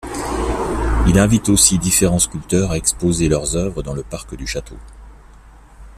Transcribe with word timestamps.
Il 1.05 1.19
invite 1.19 1.47
aussi 1.49 1.77
différents 1.77 2.17
sculpteurs 2.17 2.71
à 2.71 2.77
exposer 2.77 3.29
leurs 3.29 3.55
œuvres 3.55 3.83
dans 3.83 3.93
le 3.93 4.01
parc 4.01 4.33
du 4.35 4.47
château. 4.47 4.77